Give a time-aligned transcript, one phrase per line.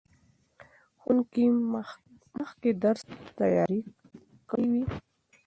[0.99, 1.45] ښوونکي
[2.39, 3.01] مخکې درس
[3.39, 3.69] تیار
[4.49, 4.75] کړی و.